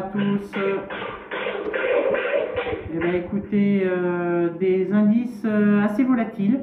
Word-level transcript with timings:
tous. 0.00 0.50
Eh 2.94 2.98
bien, 2.98 3.12
écoutez, 3.14 3.82
euh, 3.84 4.50
des 4.58 4.92
indices 4.92 5.42
euh, 5.44 5.84
assez 5.84 6.04
volatiles 6.04 6.60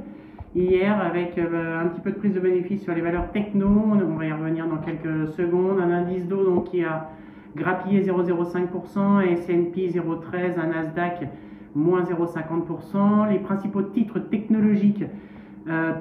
hier 0.55 0.99
avec 1.01 1.37
euh, 1.37 1.81
un 1.81 1.87
petit 1.87 2.01
peu 2.01 2.11
de 2.11 2.17
prise 2.17 2.33
de 2.33 2.39
bénéfice 2.39 2.83
sur 2.83 2.93
les 2.93 3.01
valeurs 3.01 3.31
techno. 3.31 3.67
On 3.67 4.15
va 4.15 4.25
y 4.25 4.31
revenir 4.31 4.67
dans 4.67 4.77
quelques 4.77 5.27
secondes. 5.29 5.79
Un 5.79 5.91
indice 5.91 6.27
d'eau 6.27 6.43
donc 6.43 6.71
qui 6.71 6.83
a 6.83 7.09
grappillé 7.55 8.01
0,05%, 8.01 9.21
S&P 9.21 9.89
0,13, 9.89 10.59
un 10.59 10.67
Nasdaq 10.67 11.27
moins 11.75 12.03
0,50%. 12.03 13.29
Les 13.29 13.39
principaux 13.39 13.81
titres 13.81 14.19
technologiques 14.19 15.03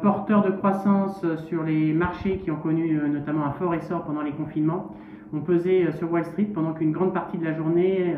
porteurs 0.02 0.42
de 0.42 0.50
croissance 0.50 1.24
sur 1.46 1.62
les 1.62 1.92
marchés 1.92 2.38
qui 2.38 2.50
ont 2.50 2.56
connu 2.56 2.98
notamment 3.10 3.44
un 3.44 3.52
fort 3.52 3.74
essor 3.74 4.04
pendant 4.04 4.22
les 4.22 4.32
confinements 4.32 4.94
ont 5.32 5.40
pesé 5.40 5.86
euh, 5.86 5.92
sur 5.92 6.10
Wall 6.10 6.24
Street 6.24 6.48
pendant 6.54 6.70
euh, 6.70 6.80
une 6.80 6.92
grande 6.92 7.12
partie 7.12 7.38
de 7.38 7.44
la 7.44 7.54
journée, 7.54 8.14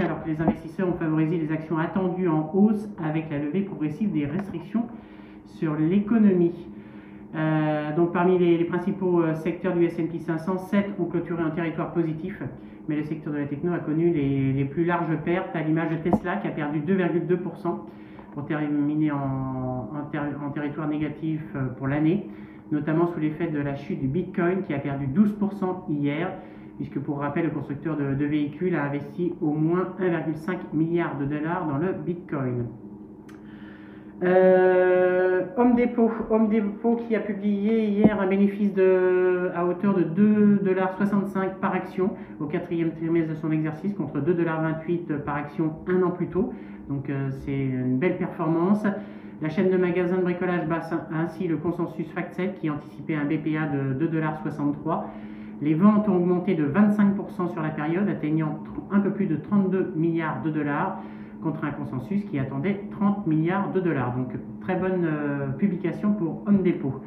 alors 0.00 0.22
que 0.22 0.28
les 0.28 0.40
investisseurs 0.40 0.88
ont 0.88 0.98
favorisé 0.98 1.38
les 1.38 1.52
actions 1.52 1.78
attendues 1.78 2.28
en 2.28 2.50
hausse 2.54 2.88
avec 3.02 3.30
la 3.30 3.38
levée 3.38 3.62
progressive 3.62 4.12
des 4.12 4.26
restrictions 4.26 4.84
sur 5.46 5.74
l'économie. 5.76 6.68
Euh, 7.34 7.94
donc 7.94 8.12
parmi 8.12 8.38
les, 8.38 8.64
principaux 8.64 9.22
secteurs 9.34 9.74
du 9.74 9.84
S&P 9.84 10.18
500, 10.18 10.58
7 10.58 10.86
ont 10.98 11.04
clôturé 11.04 11.42
en 11.42 11.50
territoire 11.50 11.92
positif, 11.92 12.42
mais 12.88 12.96
le 12.96 13.04
secteur 13.04 13.32
de 13.32 13.38
la 13.38 13.46
techno 13.46 13.72
a 13.74 13.78
connu 13.78 14.12
les, 14.12 14.64
plus 14.64 14.84
larges 14.84 15.16
pertes, 15.24 15.54
à 15.54 15.60
l'image 15.60 15.90
de 15.90 15.96
Tesla 15.96 16.36
qui 16.36 16.46
a 16.46 16.50
perdu 16.50 16.80
2,2% 16.80 17.36
pour 18.36 18.46
terminer 18.46 19.10
en, 19.10 19.90
en 19.90 20.50
territoire 20.50 20.86
négatif 20.86 21.40
pour 21.78 21.88
l'année 21.88 22.28
notamment 22.70 23.12
sous 23.12 23.20
l'effet 23.20 23.48
de 23.48 23.60
la 23.60 23.76
chute 23.76 24.00
du 24.00 24.08
Bitcoin 24.08 24.62
qui 24.64 24.74
a 24.74 24.78
perdu 24.78 25.06
12% 25.06 25.90
hier, 25.90 26.32
puisque 26.76 26.98
pour 26.98 27.20
rappel, 27.20 27.44
le 27.44 27.50
constructeur 27.50 27.96
de, 27.96 28.24
véhicules 28.24 28.74
a 28.74 28.84
investi 28.84 29.34
au 29.40 29.52
moins 29.52 29.94
1,5 30.00 30.74
milliard 30.74 31.16
de 31.18 31.26
dollars 31.26 31.66
dans 31.66 31.78
le 31.78 31.92
Bitcoin. 31.92 32.66
Euh, 34.22 34.85
Home 35.58 35.74
Depot, 35.74 36.10
Home 36.28 36.48
Depot 36.50 36.96
qui 36.96 37.16
a 37.16 37.20
publié 37.20 37.86
hier 37.86 38.20
un 38.20 38.26
bénéfice 38.26 38.72
à 39.54 39.64
hauteur 39.64 39.94
de 39.94 40.04
2,65$ 40.04 41.54
par 41.62 41.72
action 41.72 42.10
au 42.40 42.44
quatrième 42.44 42.92
trimestre 42.92 43.30
de 43.30 43.34
son 43.36 43.50
exercice 43.50 43.94
contre 43.94 44.18
2,28$ 44.18 45.18
par 45.24 45.36
action 45.36 45.72
un 45.86 46.02
an 46.02 46.10
plus 46.10 46.26
tôt. 46.26 46.52
Donc 46.90 47.08
euh, 47.08 47.30
c'est 47.30 47.56
une 47.56 47.96
belle 47.96 48.18
performance. 48.18 48.84
La 49.40 49.48
chaîne 49.48 49.70
de 49.70 49.78
magasins 49.78 50.18
de 50.18 50.22
bricolage 50.22 50.66
basse 50.66 50.92
ainsi 51.10 51.48
le 51.48 51.56
consensus 51.56 52.06
FactSet 52.12 52.56
qui 52.60 52.68
anticipait 52.68 53.14
un 53.14 53.24
BPA 53.24 53.66
de 53.74 54.06
2,63$. 54.06 55.04
Les 55.62 55.72
ventes 55.72 56.06
ont 56.06 56.16
augmenté 56.16 56.54
de 56.54 56.66
25% 56.66 57.52
sur 57.52 57.62
la 57.62 57.70
période, 57.70 58.06
atteignant 58.10 58.58
un 58.92 59.00
peu 59.00 59.10
plus 59.10 59.26
de 59.26 59.36
32 59.36 59.94
milliards 59.96 60.42
de 60.42 60.50
dollars, 60.50 61.00
contre 61.42 61.64
un 61.64 61.70
consensus 61.70 62.24
qui 62.24 62.38
attendait 62.38 62.80
30 62.90 63.26
milliards 63.26 63.72
de 63.72 63.80
dollars. 63.80 64.14
Donc 64.16 64.28
très 64.60 64.76
bonne 64.76 65.04
euh, 65.04 65.48
publication 65.58 66.12
pour 66.12 66.42
Home 66.46 66.62
Depot. 66.62 67.02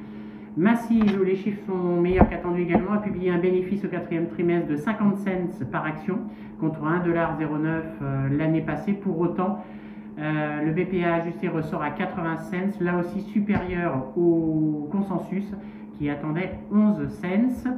Massive, 0.57 1.17
où 1.19 1.23
les 1.23 1.35
chiffres 1.35 1.61
sont 1.67 2.01
meilleurs 2.01 2.27
qu'attendus 2.29 2.63
également, 2.63 2.93
a 2.93 2.97
publié 2.97 3.31
un 3.31 3.37
bénéfice 3.37 3.85
au 3.85 3.87
quatrième 3.87 4.27
trimestre 4.27 4.67
de 4.67 4.75
50 4.75 5.17
cents 5.17 5.65
par 5.71 5.85
action 5.85 6.19
contre 6.59 6.81
1,09$ 6.81 7.83
euh, 8.01 8.29
l'année 8.29 8.61
passée. 8.61 8.93
Pour 8.93 9.19
autant, 9.19 9.63
euh, 10.19 10.63
le 10.63 10.71
BPA 10.71 11.15
ajusté 11.15 11.47
ressort 11.47 11.81
à 11.81 11.91
80 11.91 12.37
cents, 12.37 12.81
là 12.81 12.97
aussi 12.97 13.21
supérieur 13.21 14.17
au 14.17 14.89
consensus 14.91 15.45
qui 15.97 16.09
attendait 16.09 16.59
11 16.71 17.07
cents. 17.09 17.77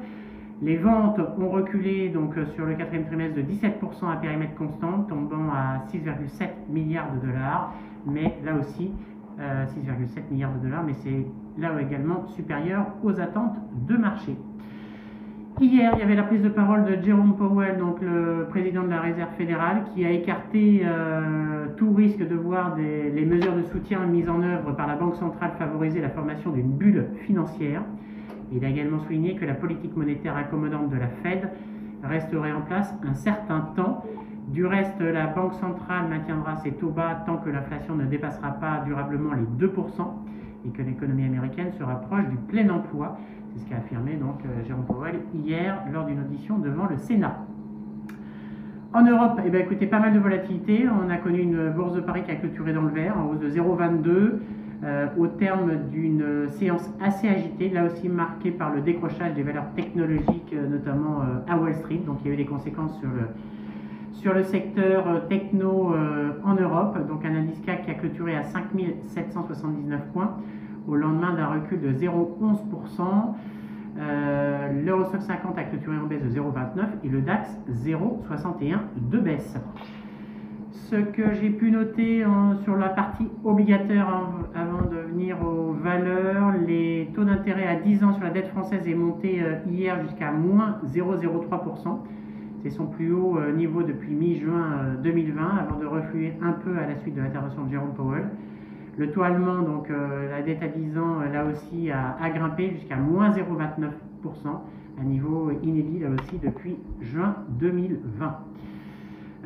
Les 0.63 0.77
ventes 0.77 1.19
ont 1.39 1.49
reculé 1.49 2.09
donc 2.09 2.37
euh, 2.37 2.45
sur 2.53 2.65
le 2.65 2.75
quatrième 2.75 3.05
trimestre 3.07 3.35
de 3.35 3.41
17% 3.41 4.11
à 4.11 4.17
périmètre 4.17 4.53
constant, 4.55 5.03
tombant 5.09 5.49
à 5.51 5.83
6,7 5.91 6.49
milliards 6.69 7.11
de 7.15 7.27
dollars. 7.27 7.73
Mais 8.05 8.37
là 8.45 8.53
aussi, 8.55 8.91
6,7 9.39 9.39
euh, 9.39 10.21
milliards 10.29 10.53
de 10.53 10.67
dollars, 10.67 10.83
mais 10.83 10.93
c'est 10.93 11.25
là 11.57 11.71
également 11.81 12.27
supérieur 12.27 12.85
aux 13.03 13.19
attentes 13.19 13.57
de 13.87 13.97
marché. 13.97 14.37
Hier, 15.59 15.91
il 15.95 15.99
y 15.99 16.03
avait 16.03 16.15
la 16.15 16.23
prise 16.23 16.41
de 16.41 16.49
parole 16.49 16.85
de 16.85 17.03
Jerome 17.03 17.35
Powell, 17.37 17.77
le 18.01 18.47
président 18.49 18.83
de 18.83 18.89
la 18.89 19.01
Réserve 19.01 19.31
fédérale, 19.37 19.83
qui 19.93 20.05
a 20.05 20.11
écarté 20.11 20.81
euh, 20.85 21.67
tout 21.77 21.93
risque 21.93 22.25
de 22.25 22.35
voir 22.35 22.75
les 22.77 23.25
mesures 23.25 23.55
de 23.55 23.63
soutien 23.63 24.05
mises 24.05 24.29
en 24.29 24.41
œuvre 24.41 24.75
par 24.75 24.87
la 24.87 24.95
Banque 24.95 25.15
centrale 25.15 25.51
favoriser 25.57 26.01
la 26.01 26.09
formation 26.09 26.51
d'une 26.51 26.71
bulle 26.71 27.07
financière. 27.25 27.83
Il 28.51 28.65
a 28.65 28.69
également 28.69 28.99
souligné 28.99 29.35
que 29.35 29.45
la 29.45 29.53
politique 29.53 29.95
monétaire 29.95 30.35
accommodante 30.35 30.89
de 30.89 30.97
la 30.97 31.07
Fed 31.23 31.49
resterait 32.03 32.51
en 32.51 32.61
place 32.61 32.93
un 33.03 33.13
certain 33.13 33.61
temps. 33.75 34.03
Du 34.47 34.65
reste, 34.65 34.99
la 34.99 35.27
Banque 35.27 35.53
centrale 35.53 36.09
maintiendra 36.09 36.57
ses 36.57 36.71
taux 36.71 36.89
bas 36.89 37.23
tant 37.25 37.37
que 37.37 37.49
l'inflation 37.49 37.95
ne 37.95 38.05
dépassera 38.05 38.51
pas 38.51 38.83
durablement 38.85 39.33
les 39.33 39.67
2% 39.67 39.69
et 40.65 40.69
que 40.69 40.81
l'économie 40.81 41.25
américaine 41.25 41.71
se 41.77 41.83
rapproche 41.83 42.27
du 42.27 42.35
plein 42.35 42.69
emploi. 42.69 43.17
C'est 43.53 43.63
ce 43.63 43.69
qu'a 43.69 43.77
affirmé 43.77 44.15
donc 44.15 44.39
euh, 44.45 44.65
Jérôme 44.65 44.85
Powell 44.85 45.19
hier 45.33 45.77
lors 45.91 46.05
d'une 46.05 46.19
audition 46.19 46.57
devant 46.57 46.87
le 46.87 46.97
Sénat. 46.97 47.37
En 48.93 49.03
Europe, 49.03 49.39
eh 49.45 49.49
bien, 49.49 49.61
écoutez, 49.61 49.87
pas 49.87 49.99
mal 49.99 50.13
de 50.13 50.19
volatilité. 50.19 50.85
On 50.89 51.09
a 51.09 51.15
connu 51.15 51.39
une 51.39 51.69
bourse 51.69 51.93
de 51.93 52.01
Paris 52.01 52.23
qui 52.25 52.31
a 52.31 52.35
clôturé 52.35 52.73
dans 52.73 52.81
le 52.81 52.89
vert, 52.89 53.17
en 53.17 53.29
hausse 53.29 53.39
de 53.39 53.49
0,22, 53.49 54.39
euh, 54.83 55.07
au 55.17 55.27
terme 55.27 55.89
d'une 55.91 56.49
séance 56.49 56.89
assez 57.01 57.27
agitée, 57.27 57.69
là 57.69 57.85
aussi 57.85 58.09
marquée 58.09 58.51
par 58.51 58.73
le 58.73 58.81
décrochage 58.81 59.33
des 59.33 59.43
valeurs 59.43 59.71
technologiques, 59.75 60.53
euh, 60.53 60.67
notamment 60.67 61.21
à 61.47 61.57
Wall 61.57 61.75
Street. 61.75 62.01
Donc 62.05 62.19
il 62.23 62.27
y 62.27 62.31
a 62.31 62.33
eu 62.33 62.37
des 62.37 62.45
conséquences 62.45 62.97
sur 62.99 63.09
le, 63.09 63.27
sur 64.13 64.33
le 64.33 64.43
secteur 64.43 65.27
techno 65.27 65.93
en 66.43 66.53
Europe. 66.55 66.97
Donc 67.07 67.25
un 67.25 67.35
indice 67.35 67.61
CAC 67.65 67.85
qui 67.85 67.91
a 67.91 67.93
clôturé 67.95 68.35
à 68.35 68.43
5779 68.43 70.01
points 70.13 70.37
au 70.87 70.95
lendemain 70.95 71.33
d'un 71.33 71.47
recul 71.47 71.81
de 71.81 71.91
0,11%. 71.91 73.01
Euh, 73.99 74.83
L'Eurostock 74.83 75.21
50 75.21 75.57
a 75.57 75.63
clôturé 75.63 75.97
en 75.97 76.07
baisse 76.07 76.23
de 76.23 76.29
0,29 76.29 76.85
et 77.03 77.09
le 77.09 77.21
DAX 77.21 77.49
0,61 77.85 78.77
de 79.09 79.19
baisse. 79.19 79.55
Ce 80.91 80.97
que 80.97 81.33
j'ai 81.35 81.49
pu 81.51 81.71
noter 81.71 82.25
sur 82.65 82.75
la 82.75 82.89
partie 82.89 83.25
obligateur 83.45 84.07
avant 84.53 84.89
de 84.89 84.97
venir 84.97 85.37
aux 85.41 85.71
valeurs, 85.71 86.51
les 86.67 87.09
taux 87.15 87.23
d'intérêt 87.23 87.65
à 87.65 87.75
10 87.75 88.03
ans 88.03 88.13
sur 88.13 88.23
la 88.23 88.29
dette 88.29 88.49
française 88.49 88.85
est 88.85 88.93
monté 88.93 89.41
euh, 89.41 89.55
hier 89.69 90.01
jusqu'à 90.01 90.31
moins 90.31 90.79
0,03%. 90.93 91.99
C'est 92.61 92.71
son 92.71 92.87
plus 92.87 93.13
haut 93.13 93.37
euh, 93.37 93.53
niveau 93.53 93.83
depuis 93.83 94.13
mi-juin 94.13 94.97
2020 95.01 95.41
avant 95.57 95.79
de 95.79 95.85
refluer 95.85 96.33
un 96.41 96.51
peu 96.51 96.77
à 96.77 96.85
la 96.85 96.97
suite 96.97 97.15
de 97.15 97.21
l'intervention 97.21 97.63
de 97.63 97.71
Jérôme 97.71 97.93
Powell. 97.93 98.25
Le 98.97 99.09
taux 99.11 99.23
allemand, 99.23 99.61
donc 99.61 99.89
euh, 99.89 100.29
la 100.29 100.41
dette 100.41 100.61
à 100.61 100.67
10 100.67 100.97
ans, 100.97 101.21
euh, 101.21 101.31
là 101.31 101.45
aussi 101.45 101.89
a, 101.89 102.29
grimpé 102.29 102.69
jusqu'à 102.71 102.97
moins 102.97 103.31
0,29%, 103.31 103.89
un 104.99 105.03
niveau 105.05 105.51
inédit 105.63 105.99
là 105.99 106.09
aussi 106.09 106.37
depuis 106.37 106.75
juin 106.99 107.35
2020. 107.59 108.37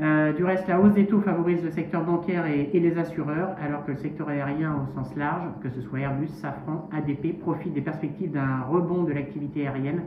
Euh, 0.01 0.33
du 0.33 0.43
reste, 0.43 0.67
la 0.67 0.81
hausse 0.81 0.93
des 0.93 1.05
taux 1.05 1.21
favorise 1.21 1.63
le 1.63 1.71
secteur 1.71 2.03
bancaire 2.03 2.45
et, 2.47 2.69
les 2.73 2.97
assureurs, 2.97 3.55
alors 3.63 3.85
que 3.85 3.91
le 3.91 3.97
secteur 3.97 4.27
aérien 4.27 4.75
au 4.75 4.93
sens 4.93 5.15
large, 5.15 5.43
que 5.63 5.69
ce 5.69 5.81
soit 5.81 5.99
Airbus, 5.99 6.27
Safran, 6.27 6.89
ADP, 6.91 7.39
profite 7.39 7.73
des 7.73 7.81
perspectives 7.81 8.31
d'un 8.31 8.61
rebond 8.69 9.03
de 9.03 9.13
l'activité 9.13 9.65
aérienne, 9.67 10.01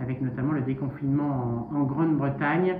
avec 0.00 0.22
notamment 0.22 0.52
le 0.52 0.62
déconfinement 0.62 1.68
en 1.74 1.82
Grande-Bretagne. 1.82 2.76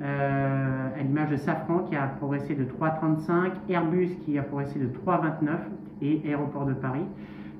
Euh, 0.00 0.88
à 0.96 1.02
l'image 1.02 1.30
de 1.30 1.36
Safran 1.36 1.80
qui 1.80 1.96
a 1.96 2.06
progressé 2.06 2.54
de 2.54 2.62
3,35, 2.62 3.50
Airbus 3.68 4.10
qui 4.24 4.38
a 4.38 4.42
progressé 4.42 4.78
de 4.78 4.86
3,29 4.86 5.56
et 6.02 6.22
Aéroport 6.24 6.66
de 6.66 6.74
Paris 6.74 7.04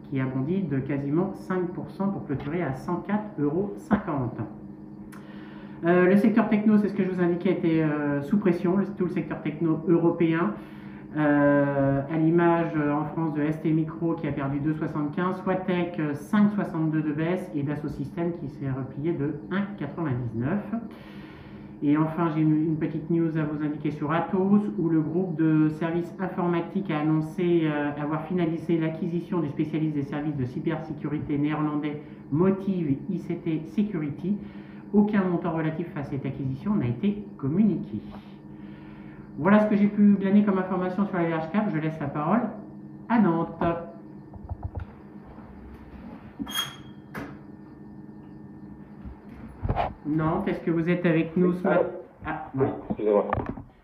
qui 0.09 0.21
a 0.21 0.25
bondi 0.25 0.63
de 0.63 0.79
quasiment 0.79 1.33
5% 1.49 2.13
pour 2.13 2.27
clôturer 2.27 2.63
à 2.63 2.71
104,50 2.71 3.43
euros. 3.43 3.75
Euh, 5.85 6.07
le 6.07 6.17
secteur 6.17 6.49
techno, 6.49 6.79
c'est 6.79 6.89
ce 6.89 6.95
que 6.95 7.05
je 7.05 7.11
vous 7.11 7.21
indiquais, 7.21 7.53
était 7.53 7.83
euh, 7.83 8.23
sous 8.23 8.39
pression, 8.39 8.77
tout 8.97 9.05
le 9.05 9.11
secteur 9.11 9.43
techno 9.43 9.85
européen. 9.89 10.55
à 11.17 12.17
l'image 12.19 12.73
en 12.77 13.05
France 13.07 13.35
de 13.35 13.51
ST 13.51 13.65
Micro 13.67 14.15
qui 14.15 14.29
a 14.29 14.33
perdu 14.33 14.61
2,75, 14.61 15.43
Swatec 15.43 15.99
5,62 15.99 17.03
de 17.03 17.13
baisse 17.13 17.51
et 17.55 17.63
Dassault 17.63 17.89
Systèmes 17.89 18.33
qui 18.41 18.49
s'est 18.49 18.71
replié 18.71 19.13
de 19.15 19.35
1,99. 19.51 20.79
Et 21.81 21.97
enfin, 21.97 22.33
j'ai 22.35 22.41
une, 22.41 22.77
petite 22.77 23.09
news 23.09 23.37
à 23.39 23.45
vous 23.45 23.65
indiquer 23.65 23.93
sur 23.93 24.11
Atos, 24.11 24.63
où 24.79 24.89
le 24.89 25.01
groupe 25.01 25.37
de 25.37 25.69
services 25.69 26.13
informatiques 26.19 26.91
a 26.91 27.01
annoncé 27.01 27.63
euh, 27.65 27.91
avoir 28.03 28.27
finalisé 28.27 28.79
l'acquisition 28.79 29.39
du 29.41 29.49
spécialiste 29.49 29.95
des 29.95 30.03
services 30.03 30.37
de 30.37 30.45
cybersécurité 30.45 31.39
néerlandais 31.39 32.03
Motive 32.33 32.97
ICT 33.09 33.69
Security. 33.77 34.37
Aucun 34.95 35.23
montant 35.23 35.53
relatif 35.53 35.87
à 35.97 36.05
cette 36.05 36.25
acquisition 36.25 36.75
n'a 36.75 36.89
été 36.89 37.19
communiqué. 37.37 37.99
Voilà 39.39 39.61
ce 39.61 39.71
que 39.71 39.77
j'ai 39.77 39.87
pu 39.87 40.17
glaner 40.19 40.45
comme 40.45 40.59
information 40.59 41.07
sur 41.07 41.17
la 41.17 41.29
large 41.29 41.51
cap. 41.53 41.65
Je 41.73 41.79
laisse 41.79 41.99
la 42.01 42.09
parole 42.09 42.41
à 43.09 43.19
Nantes. 43.21 43.51
Non, 50.07 50.45
est-ce 50.47 50.61
que 50.61 50.71
vous 50.71 50.89
êtes 50.89 51.05
avec 51.05 51.37
nous 51.37 51.53
ce 51.53 51.63
matin 51.63 51.87
Ah, 52.27 52.47
oui, 52.59 52.67
excusez-moi. 52.89 53.27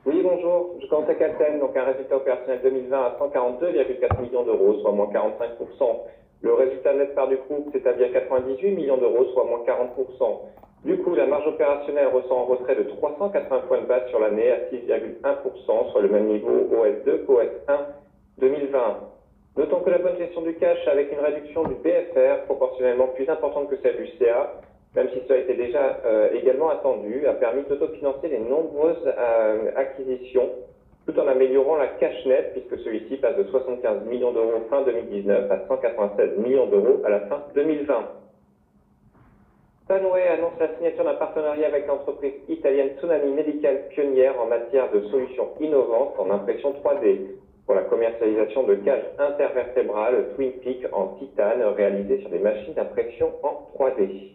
Oui, 0.06 0.20
bonjour, 0.22 0.74
je 0.82 0.86
contacte 0.88 1.20
Alten, 1.20 1.60
donc 1.60 1.76
un 1.76 1.84
résultat 1.84 2.16
opérationnel 2.16 2.60
2020 2.62 2.96
à 2.96 3.16
142,4 3.20 4.22
millions 4.22 4.44
d'euros, 4.44 4.80
soit 4.80 4.92
moins 4.92 5.06
45%. 5.06 6.00
Le 6.42 6.54
résultat 6.54 6.94
net 6.94 7.14
par 7.14 7.28
du 7.28 7.36
groupe 7.36 7.72
s'établit 7.72 8.04
à 8.04 8.08
98 8.08 8.70
millions 8.72 8.96
d'euros, 8.96 9.24
soit 9.32 9.44
moins 9.44 9.60
40%. 9.66 10.40
Du 10.84 10.98
coup, 10.98 11.14
la 11.14 11.26
marge 11.26 11.46
opérationnelle 11.46 12.08
ressent 12.08 12.42
un 12.42 12.44
retrait 12.44 12.76
de 12.76 12.82
380 12.82 13.60
points 13.68 13.80
de 13.80 13.86
base 13.86 14.06
sur 14.10 14.18
l'année 14.20 14.50
à 14.50 14.58
6,1%, 14.70 15.90
soit 15.90 16.02
le 16.02 16.08
même 16.08 16.26
niveau 16.26 16.68
OS2 16.72 17.24
qu'OS1 17.24 17.78
2020. 18.38 18.78
Notons 19.56 19.80
que 19.80 19.88
la 19.88 19.98
bonne 19.98 20.18
gestion 20.18 20.42
du 20.42 20.54
cash 20.56 20.86
avec 20.86 21.10
une 21.10 21.20
réduction 21.20 21.62
du 21.62 21.74
BFR 21.76 22.44
proportionnellement 22.44 23.08
plus 23.08 23.26
importante 23.30 23.70
que 23.70 23.76
celle 23.82 23.96
du 23.96 24.08
CA, 24.18 24.60
même 24.94 25.08
si 25.14 25.22
cela 25.26 25.38
était 25.38 25.54
déjà 25.54 26.00
euh, 26.04 26.28
également 26.34 26.68
attendu, 26.68 27.26
a 27.26 27.32
permis 27.32 27.62
d'autofinancer 27.62 28.28
les 28.28 28.40
nombreuses 28.40 29.06
euh, 29.06 29.70
acquisitions 29.76 30.50
tout 31.06 31.18
en 31.18 31.26
améliorant 31.26 31.76
la 31.76 31.86
cash 31.86 32.26
net 32.26 32.52
puisque 32.52 32.82
celui-ci 32.82 33.16
passe 33.16 33.36
de 33.36 33.44
75 33.44 34.04
millions 34.04 34.32
d'euros 34.32 34.60
fin 34.68 34.82
2019 34.82 35.50
à 35.50 35.66
196 35.66 36.38
millions 36.38 36.66
d'euros 36.66 37.00
à 37.04 37.08
la 37.08 37.20
fin 37.20 37.42
2020. 37.54 38.23
Panway 39.86 40.26
annonce 40.28 40.58
la 40.58 40.74
signature 40.74 41.04
d'un 41.04 41.14
partenariat 41.14 41.66
avec 41.66 41.86
l'entreprise 41.86 42.32
italienne 42.48 42.96
Tsunami 42.98 43.32
Medical 43.34 43.88
pionnière 43.90 44.34
en 44.40 44.46
matière 44.46 44.90
de 44.90 45.02
solutions 45.08 45.48
innovantes 45.60 46.14
en 46.18 46.30
impression 46.30 46.72
3D 46.82 47.18
pour 47.66 47.74
la 47.74 47.82
commercialisation 47.82 48.66
de 48.66 48.76
cages 48.76 49.04
intervertébrales 49.18 50.30
Twin 50.34 50.52
Peak 50.62 50.86
en 50.90 51.08
titane 51.18 51.62
réalisées 51.76 52.20
sur 52.20 52.30
des 52.30 52.38
machines 52.38 52.72
d'impression 52.72 53.28
en 53.42 53.68
3D. 53.78 54.32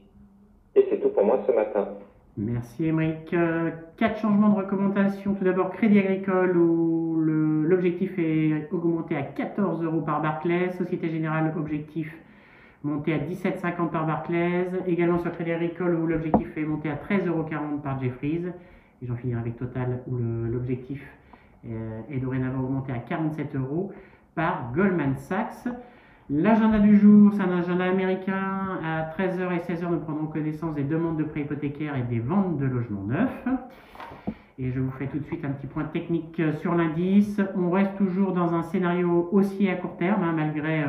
Et 0.76 0.86
c'est 0.88 1.02
tout 1.02 1.10
pour 1.10 1.26
moi 1.26 1.40
ce 1.48 1.52
matin. 1.52 1.88
Merci 2.38 2.86
Émeric. 2.86 3.36
quatre 3.98 4.20
changements 4.20 4.50
de 4.50 4.58
recommandation. 4.58 5.34
Tout 5.34 5.44
d'abord, 5.44 5.72
Crédit 5.72 5.98
Agricole 5.98 6.56
où 6.58 7.22
l'objectif 7.22 8.12
est 8.20 8.72
augmenté 8.72 9.16
à 9.16 9.24
14 9.24 9.84
euros 9.84 10.02
par 10.02 10.22
Barclays. 10.22 10.72
Société 10.74 11.10
Générale, 11.10 11.54
objectif 11.58 12.16
monté 12.84 13.14
à 13.14 13.18
17,50 13.18 13.90
par 13.90 14.06
Barclays. 14.06 14.70
Également 14.88 15.20
sur 15.20 15.32
Crédit 15.34 15.52
Agricole 15.52 15.96
où 15.96 16.08
l'objectif 16.08 16.58
est 16.58 16.66
monté 16.66 16.90
à 16.90 16.96
13,40 16.96 17.28
euros 17.28 17.46
par 17.84 18.02
Jeffries. 18.02 18.46
Et 19.02 19.06
j'en 19.08 19.16
finirai 19.16 19.40
avec 19.40 19.58
Total 19.58 20.02
où 20.08 20.18
l'objectif 20.18 21.02
est 21.64 22.20
dorénavant 22.20 22.62
augmenté 22.62 22.92
à 22.92 23.00
47 23.00 23.56
euros 23.56 23.92
par 24.36 24.72
Goldman 24.74 25.16
Sachs. 25.18 25.68
L'agenda 26.30 26.80
du 26.80 26.98
jour, 26.98 27.32
c'est 27.34 27.42
un 27.42 27.58
agenda 27.58 27.86
américain. 27.86 28.80
À 28.84 29.10
13h 29.18 29.52
et 29.52 29.74
16h, 29.74 29.90
nous 29.90 30.00
prendrons 30.00 30.28
connaissance 30.28 30.76
des 30.76 30.84
demandes 30.84 31.18
de 31.18 31.24
prêts 31.24 31.42
hypothécaires 31.42 31.96
et 31.96 32.04
des 32.04 32.20
ventes 32.20 32.58
de 32.58 32.66
logements 32.66 33.04
neufs. 33.04 33.48
Et 34.60 34.72
je 34.72 34.80
vous 34.80 34.92
fais 34.92 35.08
tout 35.08 35.18
de 35.18 35.24
suite 35.24 35.44
un 35.44 35.50
petit 35.50 35.68
point 35.68 35.86
technique 35.86 36.42
sur 36.62 36.76
l'indice. 36.76 37.42
On 37.58 37.72
reste 37.72 37.96
toujours 37.98 38.34
dans 38.34 38.54
un 38.54 38.64
scénario 38.64 39.28
haussier 39.32 39.72
à 39.72 39.76
court 39.76 39.98
terme, 39.98 40.24
hein, 40.24 40.34
malgré, 40.36 40.86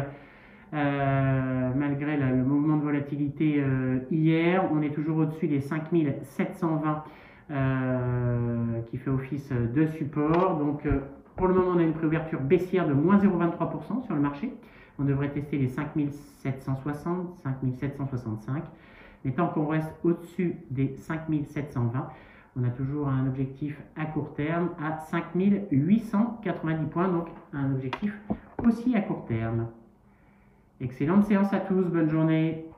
euh, 0.73 1.71
malgré 1.75 2.17
le 2.17 2.45
mouvement 2.45 2.77
de 2.77 2.83
volatilité 2.83 3.57
euh, 3.59 3.99
hier. 4.11 4.69
On 4.73 4.83
est 4.83 4.95
toujours 4.95 5.19
au-dessus 5.19 5.49
des 5.49 5.61
5720 5.61 7.05
euh, 7.51 8.81
qui 8.91 8.99
fait 8.99 9.11
office 9.11 9.51
de 9.51 9.87
support. 9.87 10.59
Donc 10.59 10.83
pour 11.37 11.49
le 11.49 11.55
moment, 11.55 11.73
on 11.75 11.79
a 11.79 11.83
une 11.83 11.95
préouverture 11.95 12.41
baissière 12.41 12.87
de 12.87 12.95
moins 12.95 13.19
0,23% 13.19 14.05
sur 14.05 14.15
le 14.15 14.21
marché 14.21 14.53
on 15.01 15.05
devrait 15.05 15.31
tester 15.31 15.57
les 15.59 15.69
5760, 15.69 17.39
5765. 17.43 18.63
Mais 19.25 19.33
tant 19.33 19.49
qu'on 19.49 19.67
reste 19.67 19.93
au-dessus 20.05 20.57
des 20.71 20.95
5720, 20.97 22.09
on 22.57 22.65
a 22.65 22.71
toujours 22.71 23.09
un 23.09 23.27
objectif 23.27 23.81
à 23.97 24.05
court 24.07 24.35
terme 24.35 24.71
à 24.83 24.99
5890 25.11 26.87
points, 26.87 27.09
donc 27.09 27.29
un 27.53 27.73
objectif 27.73 28.13
aussi 28.63 28.95
à 28.95 29.01
court 29.01 29.25
terme. 29.27 29.69
Excellente 30.81 31.27
séance 31.27 31.53
à 31.53 31.61
tous, 31.61 31.85
bonne 31.85 32.09
journée. 32.09 32.70